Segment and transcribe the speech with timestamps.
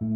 [0.00, 0.08] 如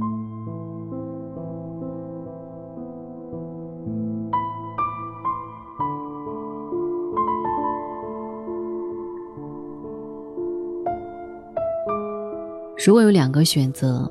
[12.95, 14.11] 果有两个选择，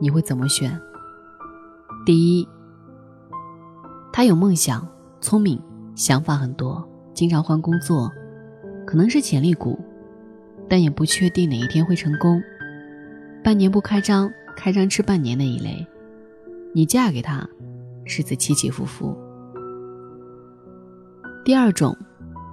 [0.00, 0.78] 你会怎么选？
[2.04, 2.48] 第一，
[4.12, 4.86] 他有梦想，
[5.20, 5.62] 聪明，
[5.94, 6.84] 想法很多，
[7.14, 8.10] 经常换工作，
[8.86, 9.78] 可能是潜力股，
[10.68, 12.42] 但也不确定哪一天会成功。
[13.42, 15.86] 半年不开张，开张吃半年的一类。
[16.74, 17.48] 你嫁给他，
[18.04, 19.16] 日子起起伏伏。
[21.44, 21.96] 第二种，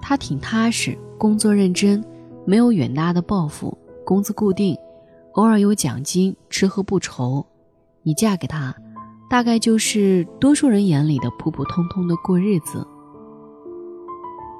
[0.00, 2.02] 他挺踏实，工作认真，
[2.46, 3.76] 没有远大的抱负。
[4.04, 4.74] 工资固定，
[5.34, 7.46] 偶尔有奖金，吃喝不愁。
[8.02, 8.74] 你嫁给他，
[9.28, 12.86] 大概就是多数人眼里的普普通通的过日子。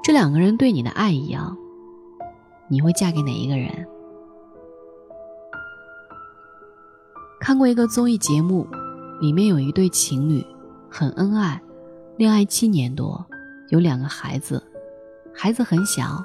[0.03, 1.57] 这两个人对你的爱一样，
[2.69, 3.87] 你会嫁给哪一个人？
[7.49, 8.67] 看过一个综艺节目，
[9.19, 10.45] 里面有一对情侣，
[10.87, 11.59] 很恩爱，
[12.15, 13.25] 恋爱七年多，
[13.69, 14.63] 有两个孩子，
[15.33, 16.23] 孩子很小，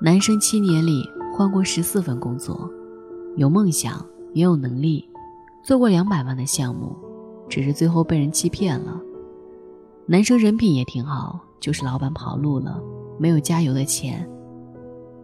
[0.00, 1.08] 男生七年里。
[1.32, 2.68] 换过十四份工作，
[3.36, 5.08] 有梦想，也有能力，
[5.64, 6.96] 做过两百万的项目，
[7.48, 9.00] 只是最后被人欺骗了。
[10.04, 12.82] 男生人品也挺好，就是老板跑路了，
[13.20, 14.28] 没有加油的钱，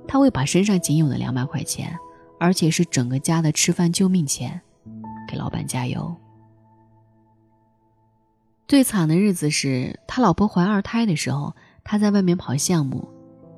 [0.06, 1.98] 他会把身上仅有的两百块钱，
[2.38, 4.60] 而且是整个家的吃饭救命钱，
[5.30, 6.14] 给老板加油。
[8.66, 13.08] 最惨的日子是他老婆怀二胎的时候，他在外面跑项目，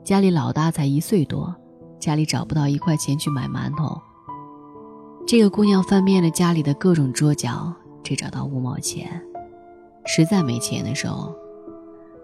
[0.04, 1.54] 家里老大才一岁多。
[1.98, 4.00] 家里找不到一块钱去买馒头，
[5.24, 9.22] 这个姑娘翻遍了家里的各种桌角，只找到五毛钱。
[10.04, 11.32] 实在没钱的时候，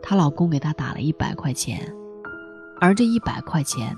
[0.03, 1.81] 她老公给她打了一百块钱，
[2.81, 3.97] 而这一百块钱，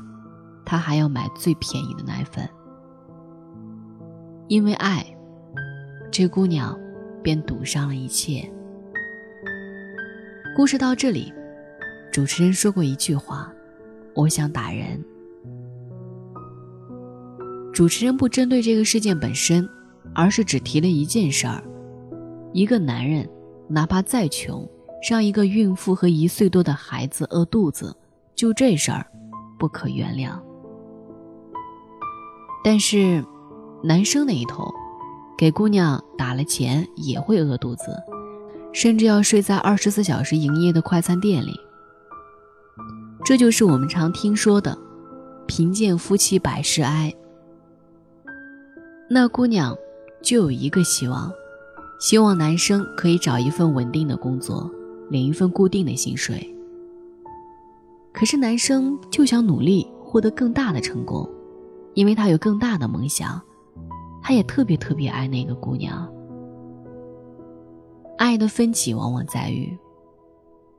[0.66, 2.46] 她还要买最便宜的奶粉。
[4.48, 5.02] 因为爱，
[6.10, 6.78] 这姑娘
[7.22, 8.42] 便赌上了一切。
[10.56, 11.32] 故事到这里，
[12.12, 13.52] 主持人说过一句话
[14.14, 15.02] ：“我想打人。”
[17.72, 19.66] 主持人不针对这个事件本身，
[20.12, 21.62] 而是只提了一件事儿：
[22.52, 23.26] 一个男人
[23.68, 24.68] 哪怕再穷，
[25.08, 27.96] 让一个孕妇和一岁多的孩子饿肚子，
[28.34, 29.06] 就这事儿
[29.58, 30.32] 不可原谅。
[32.64, 33.24] 但是，
[33.82, 34.70] 男生那一头，
[35.40, 37.84] 给姑娘打了钱也会饿肚子，
[38.74, 41.58] 甚至要睡在二十四小时营业的快餐店里。
[43.24, 44.76] 这就是我们常听说的
[45.48, 47.10] “贫贱夫妻百事哀”。
[49.08, 49.74] 那姑娘
[50.20, 51.32] 就有一个希望，
[51.98, 54.70] 希望男生可以找一份稳定的工作，
[55.08, 56.54] 领一份固定的薪水。
[58.12, 61.26] 可是男生就想努力获得更大的成功，
[61.94, 63.40] 因为他有更大的梦想，
[64.22, 66.10] 他也特别特别爱那个姑娘。
[68.18, 69.76] 爱的分歧往往在于，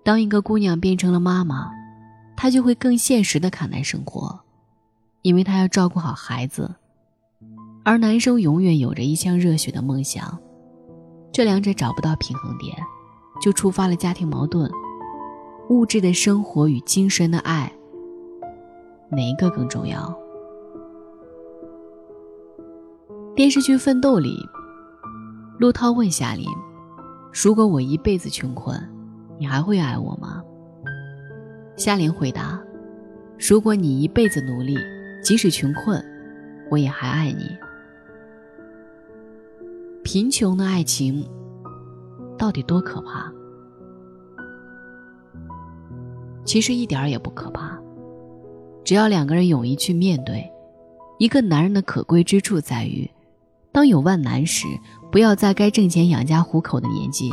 [0.04, 1.72] 当一个姑娘变成了妈妈，
[2.36, 4.40] 她就会更现实的看待生活，
[5.24, 6.76] 因为她要照顾好孩子。
[7.84, 10.38] 而男生永远有着一腔热血的梦想，
[11.32, 12.78] 这两者找不到平衡点，
[13.42, 14.70] 就触发了家庭矛盾。
[15.70, 17.72] 物质的生活与精神的爱，
[19.10, 20.16] 哪一个更重要？
[23.42, 24.48] 电视剧《奋斗》里，
[25.58, 26.46] 陆涛问夏琳
[27.34, 28.80] ：“如果我一辈子穷困，
[29.40, 30.44] 你还会爱我吗？”
[31.76, 32.62] 夏琳回答
[33.50, 34.78] ：“如果你一辈子努力，
[35.24, 36.00] 即使穷困，
[36.70, 37.58] 我也还爱你。”
[40.06, 41.28] 贫穷的爱情
[42.38, 43.34] 到底多可怕？
[46.46, 47.76] 其实一点儿也不可怕，
[48.84, 50.48] 只要两个人勇于去面对。
[51.18, 53.10] 一个男人的可贵之处在于，
[53.72, 54.68] 当有万难时，
[55.12, 57.30] 不要在该挣钱养家糊口的年纪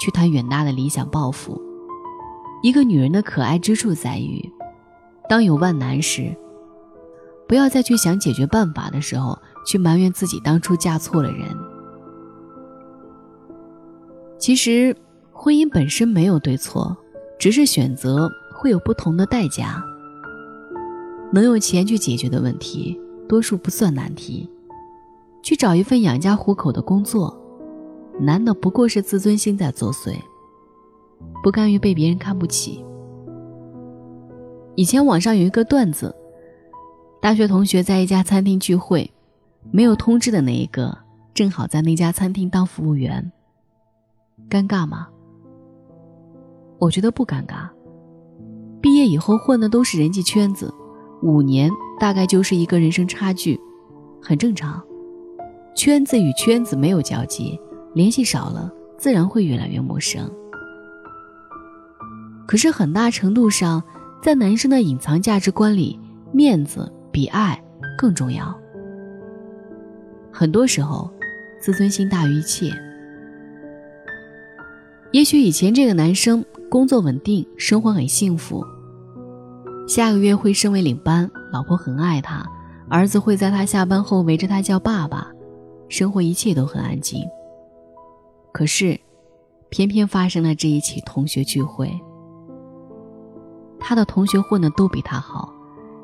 [0.00, 1.60] 去谈远大的理想抱负。
[2.62, 4.50] 一个女人的可爱之处在于，
[5.28, 6.34] 当有万难时，
[7.46, 11.56] 不要再去想解决办法的时候去埋怨自己当初嫁错了人。
[14.38, 14.96] 其实，
[15.32, 16.96] 婚姻本身没有对错，
[17.38, 19.80] 只是选择会有不同的代价。
[21.32, 22.98] 能用钱去解决的问题，
[23.28, 24.48] 多数不算难题。
[25.46, 27.32] 去找一份养家糊口的工作，
[28.18, 30.16] 难的不过是自尊心在作祟，
[31.40, 32.84] 不甘于被别人看不起。
[34.74, 36.12] 以前网上有一个段子：
[37.22, 39.08] 大学同学在一家餐厅聚会，
[39.70, 40.98] 没有通知的那一个，
[41.32, 43.30] 正好在那家餐厅当服务员。
[44.50, 45.06] 尴尬吗？
[46.80, 47.68] 我觉得不尴尬。
[48.80, 50.74] 毕业以后混的都是人际圈子，
[51.22, 51.70] 五年
[52.00, 53.60] 大概就是一个人生差距，
[54.20, 54.82] 很正常。
[55.76, 57.60] 圈子与圈子没有交集，
[57.92, 60.28] 联系少了，自然会越来越陌生。
[62.46, 63.82] 可是很大程度上，
[64.22, 66.00] 在男生的隐藏价值观里，
[66.32, 67.62] 面子比爱
[67.98, 68.58] 更重要。
[70.32, 71.10] 很多时候，
[71.60, 72.72] 自尊心大于一切。
[75.12, 78.64] 也许以前这个男生工作稳定，生活很幸福，
[79.86, 82.42] 下个月会升为领班，老婆很爱他，
[82.88, 85.30] 儿子会在他下班后围着他叫爸爸，
[85.88, 87.22] 生活一切都很安静。
[88.52, 88.98] 可是，
[89.68, 91.92] 偏偏发生了这一起同学聚会。
[93.78, 95.52] 他的同学混的都比他好，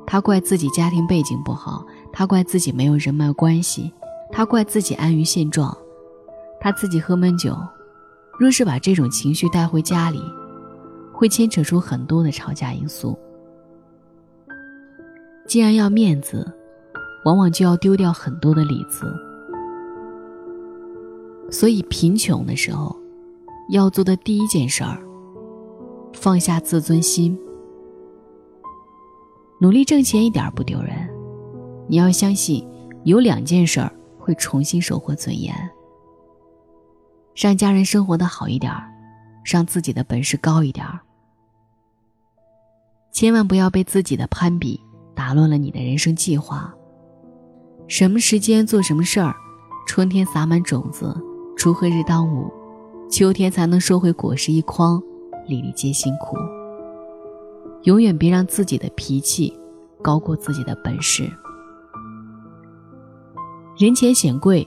[0.06, 3.92] 他怪自己家庭背景不好，他怪自己没有人脉关系，
[4.30, 5.76] 他怪自己安于现状，
[6.60, 7.56] 他自己喝闷酒。
[8.38, 10.20] 若是把这种情绪带回家里，
[11.12, 13.18] 会牵扯出很多的吵架因素。
[15.46, 16.50] 既然要面子，
[17.24, 19.12] 往往就要丢掉很多的里子。
[21.52, 22.96] 所以贫穷的时候，
[23.68, 24.98] 要做的第一件事儿，
[26.14, 27.38] 放下自尊心。
[29.60, 31.08] 努力挣钱一点不丢人，
[31.86, 32.66] 你要相信，
[33.04, 35.54] 有两件事儿会重新收获尊严。
[37.36, 38.90] 让家人生活的好一点儿，
[39.44, 40.98] 让自己的本事高一点儿。
[43.12, 44.80] 千万不要被自己的攀比
[45.14, 46.74] 打乱了你的人生计划。
[47.88, 49.34] 什么时间做什么事儿，
[49.86, 51.14] 春天撒满种子，
[51.56, 52.50] 锄禾日当午，
[53.08, 55.00] 秋天才能收回果实一筐，
[55.46, 56.36] 粒粒皆辛苦。
[57.84, 59.56] 永远别让自己的脾气
[60.00, 61.30] 高过自己的本事。
[63.78, 64.66] 人前显贵，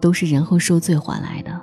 [0.00, 1.60] 都是人后受罪换来的。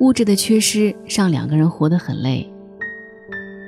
[0.00, 2.50] 物质的缺失让两个人活得很累，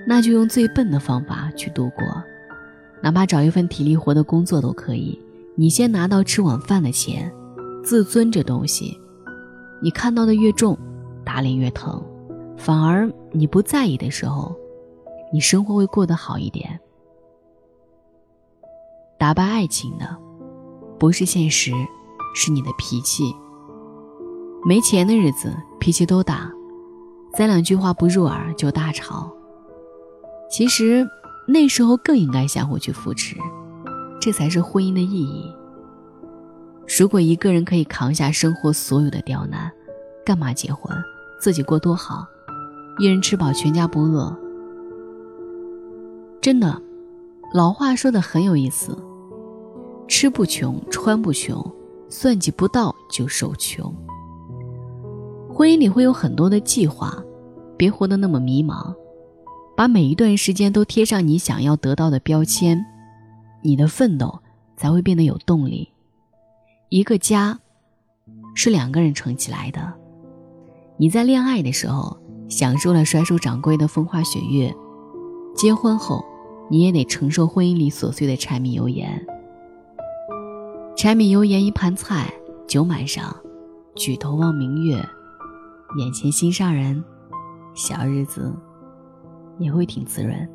[0.06, 2.04] 那就用最笨的方法去度过，
[3.02, 5.20] 哪怕找一份体力活的工作都可以。
[5.56, 7.30] 你先拿到吃晚饭的钱，
[7.84, 8.98] 自尊这东西，
[9.82, 10.76] 你看到的越重，
[11.24, 12.02] 打脸越疼。
[12.56, 14.54] 反而你不在意的时候。
[15.32, 16.80] 你生活会过得好一点。
[19.16, 20.16] 打败爱情的，
[20.98, 21.70] 不是现实，
[22.34, 23.32] 是你的脾气。
[24.64, 26.50] 没钱的日子，脾气都大，
[27.34, 29.30] 三两句话不入耳就大吵。
[30.50, 31.08] 其实
[31.46, 33.36] 那时候更应该相互去扶持，
[34.20, 35.54] 这才是婚姻的意义。
[36.98, 39.70] 如果一个人可以扛下生活所有的刁难，
[40.24, 40.92] 干嘛结婚？
[41.40, 42.26] 自己过多好，
[42.98, 44.36] 一人吃饱全家不饿。
[46.40, 46.82] 真的，
[47.54, 48.98] 老话说的很有意思：
[50.08, 51.64] 吃不穷，穿不穷，
[52.08, 53.94] 算计不到就受穷。
[55.48, 57.16] 婚姻里会有很多的计划，
[57.76, 58.92] 别活得那么迷茫，
[59.76, 62.84] 把每一段时间都贴上你想要得到的标签，
[63.62, 64.40] 你的奋斗
[64.76, 65.88] 才会变得有动力。
[66.90, 67.56] 一个家
[68.56, 69.92] 是两个人撑起来的，
[70.96, 74.74] 你在恋爱的时候享受了甩手掌柜的风花雪月，
[75.56, 76.24] 结婚后。
[76.72, 79.26] 你也得承受婚姻里琐碎的柴米油盐。
[80.96, 82.32] 柴米油盐一盘菜，
[82.68, 83.34] 酒满上，
[83.96, 84.94] 举头望明月，
[85.98, 87.02] 眼前心上人，
[87.74, 88.54] 小日子
[89.58, 90.48] 也会挺滋润。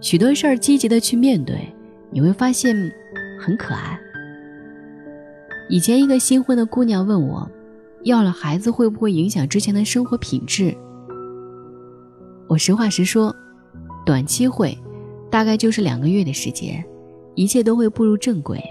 [0.00, 1.70] 许多事儿积极的去面对，
[2.10, 2.74] 你会发现
[3.38, 4.00] 很可爱。
[5.68, 7.50] 以前一个新婚的姑娘问我，
[8.02, 10.76] 要了孩子会不会影响之前的生活品质？
[12.48, 13.34] 我实话实说。
[14.06, 14.76] 短期会，
[15.30, 16.84] 大概就是两个月的时间，
[17.34, 18.62] 一切都会步入正轨。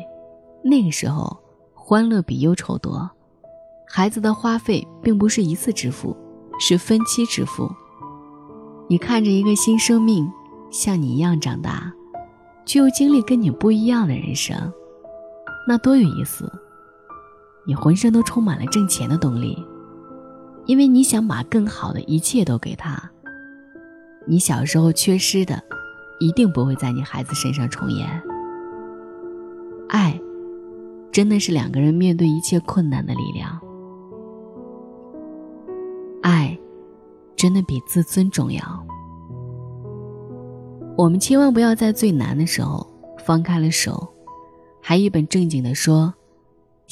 [0.64, 1.36] 那个时候，
[1.74, 3.10] 欢乐比忧愁多。
[3.88, 6.16] 孩子的花费并不是一次支付，
[6.60, 7.68] 是分期支付。
[8.88, 10.32] 你看着一个新生命
[10.70, 11.92] 像你一样长大，
[12.64, 14.56] 却又经历跟你不一样的人生，
[15.68, 16.48] 那多有意思！
[17.66, 19.58] 你浑身都充满了挣钱的动力，
[20.66, 23.12] 因为你想把更好的一切都给他。
[24.26, 25.62] 你小时候缺失的，
[26.20, 28.08] 一定不会在你孩子身上重演。
[29.90, 30.20] 爱，
[31.12, 33.60] 真的是两个人面对一切困难的力量。
[36.22, 36.58] 爱，
[37.36, 38.62] 真的比自尊重要。
[40.98, 42.86] 我们千万不要在最难的时候
[43.26, 44.08] 放开了手，
[44.82, 46.14] 还一本正经的说，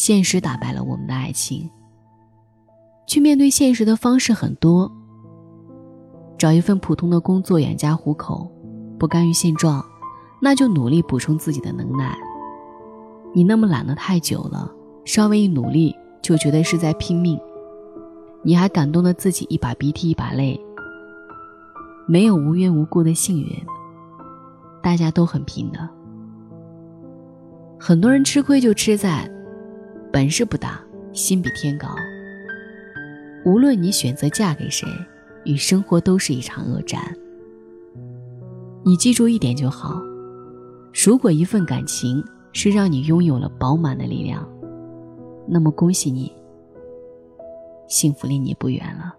[0.02, 1.70] 现实打败了我们的爱情。
[3.06, 4.92] 去面对现实的方式很多。
[6.40, 8.50] 找一份普通的工作养家糊口，
[8.98, 9.86] 不甘于现状，
[10.42, 12.18] 那就努力补充自己的能耐。
[13.32, 14.72] 你那么懒得太久了，
[15.06, 17.40] 稍微一努力就觉得是在拼命，
[18.42, 20.60] 你还感动的自己一把鼻涕一把泪。
[22.08, 23.56] 没有无缘无故的幸运，
[24.82, 25.88] 大家都很拼的。
[27.80, 29.30] 很多人吃亏就吃在
[30.12, 30.82] 本事不大，
[31.14, 31.88] 心比天高。
[33.46, 34.86] 无论你选择嫁给谁，
[35.46, 37.02] 与生活都是一场恶战。
[38.84, 40.02] 你记住一点就好：
[40.94, 44.46] 如果一份感情是让你拥有了饱满的力量，
[45.48, 46.30] 那么恭喜你，
[47.88, 49.16] 幸福离你不远了。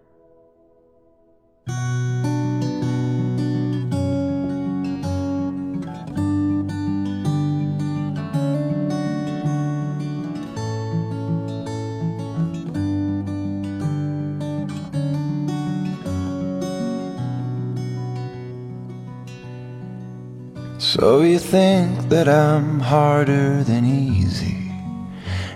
[20.94, 24.70] So you think that I'm harder than easy,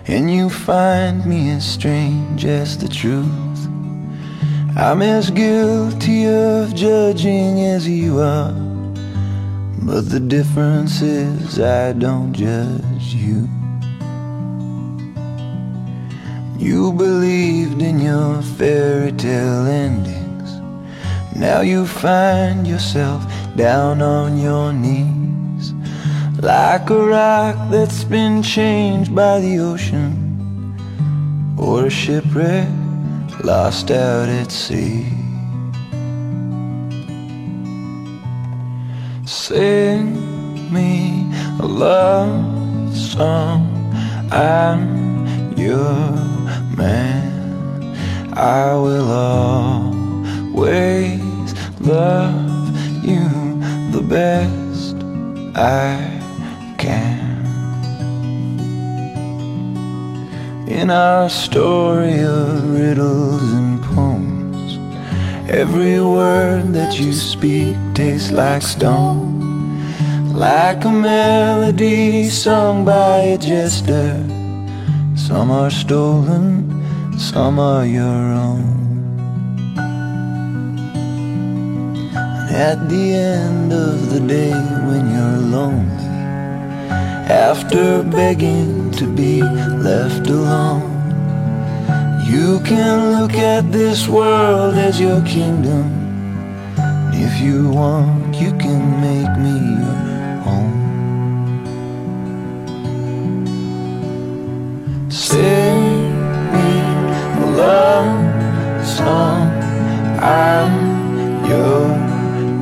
[0.07, 3.67] and you find me as strange as the truth.
[4.75, 8.51] I'm as guilty of judging as you are,
[9.83, 13.47] but the difference is I don't judge you.
[16.57, 20.49] You believed in your fairy tale endings.
[21.35, 23.23] Now you find yourself
[23.55, 25.16] down on your knees.
[26.41, 30.77] Like a rock that's been changed by the ocean
[31.57, 32.69] Or a shipwreck
[33.43, 35.05] lost out at sea.
[39.25, 40.13] Sing
[40.73, 41.25] me
[41.59, 43.73] a love song.
[44.31, 45.81] I'm your
[46.75, 47.33] man.
[48.33, 49.11] I will
[50.21, 51.21] always
[51.79, 53.27] love you
[53.91, 54.95] the best
[55.55, 56.16] I
[56.87, 57.43] can.
[60.67, 62.47] In our story of
[62.79, 64.69] riddles and poems,
[65.49, 69.35] every word that you speak tastes like stone.
[70.47, 74.11] Like a melody sung by a jester.
[75.15, 76.47] Some are stolen,
[77.17, 78.75] some are your own.
[82.69, 84.53] At the end of the day
[84.87, 86.06] when you're lonely
[87.29, 90.93] after begging to be left alone.
[92.25, 95.93] You can look at this world as your kingdom.
[97.13, 100.77] If you want, you can make me your home.
[105.09, 106.13] Sing
[106.53, 106.69] me
[107.43, 109.49] a love song.
[110.21, 111.87] I'm your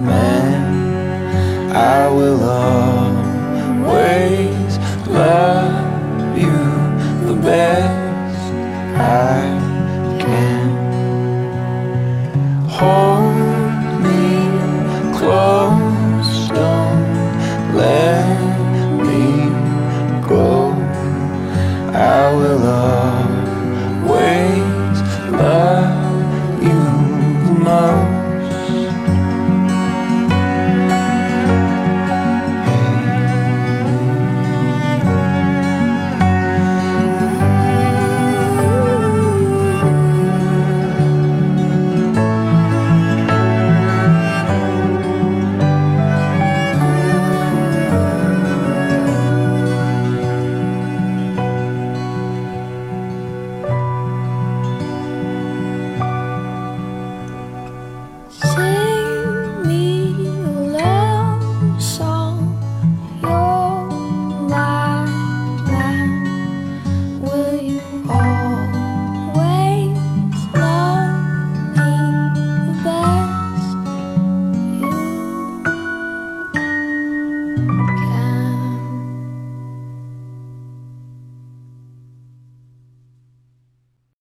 [0.01, 1.71] man.
[1.71, 3.24] I will love
[3.85, 4.77] ways.